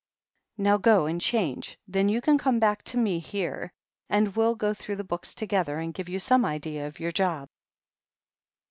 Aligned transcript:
Now 0.57 0.77
go 0.77 1.05
and 1.05 1.21
change, 1.21 1.77
then 1.87 2.09
you 2.09 2.21
can 2.21 2.39
come 2.39 2.57
back 2.57 2.81
to 2.85 2.97
me 2.97 3.19
here, 3.19 3.71
and 4.09 4.35
we'll 4.35 4.55
go 4.55 4.73
through 4.73 4.95
the 4.95 5.03
books 5.03 5.35
together 5.35 5.77
and 5.77 5.93
give 5.93 6.09
you 6.09 6.17
some 6.19 6.43
idea 6.43 6.87
of 6.87 6.99
your 6.99 7.11
job." 7.11 7.49